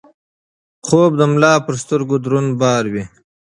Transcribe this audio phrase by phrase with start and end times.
[0.87, 2.95] خوب د ملا پر سترګو دروند بار و.